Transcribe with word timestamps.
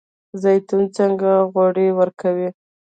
زیتون 0.41 0.83
څنګه 0.97 1.31
غوړي 1.51 1.87
ورکوي؟ 1.99 2.49